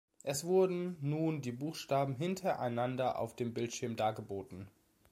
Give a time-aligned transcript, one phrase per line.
[0.23, 4.67] Es wurden nun die Buchstaben hintereinander auf dem Bildschirm dargeboten.